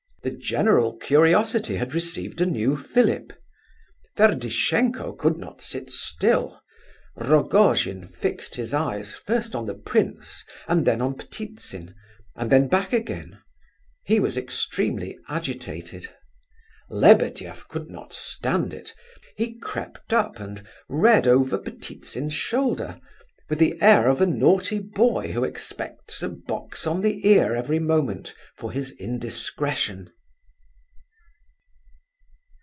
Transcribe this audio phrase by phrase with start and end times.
[0.23, 3.33] The general curiosity had received a new fillip.
[4.15, 6.61] Ferdishenko could not sit still.
[7.15, 11.95] Rogojin fixed his eyes first on the prince, and then on Ptitsin,
[12.35, 13.39] and then back again;
[14.03, 16.07] he was extremely agitated.
[16.91, 18.93] Lebedeff could not stand it.
[19.35, 22.99] He crept up and read over Ptitsin's shoulder,
[23.49, 27.79] with the air of a naughty boy who expects a box on the ear every
[27.79, 30.09] moment for his indiscretion.